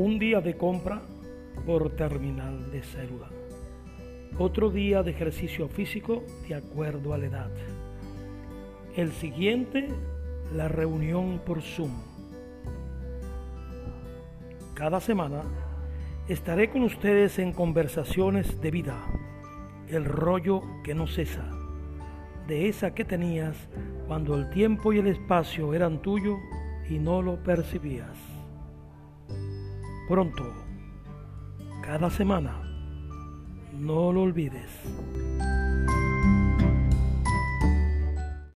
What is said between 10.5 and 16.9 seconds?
la reunión por Zoom. Cada semana estaré con